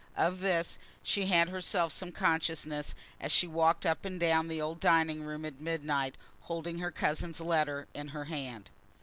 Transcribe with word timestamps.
Of 0.17 0.39
this 0.39 0.79
she 1.03 1.27
had 1.27 1.49
herself 1.49 1.93
some 1.93 2.11
consciousness, 2.11 2.95
as 3.19 3.31
she 3.31 3.45
walked 3.45 3.85
up 3.85 4.03
and 4.03 4.19
down 4.19 4.47
the 4.47 4.59
old 4.59 4.79
dining 4.79 5.21
room 5.21 5.45
at 5.45 5.61
midnight, 5.61 6.15
holding 6.39 6.79
her 6.79 6.89
cousin's 6.89 7.39
letter 7.39 7.87
in 7.93 8.07
her 8.07 8.25
hand. 8.25 8.71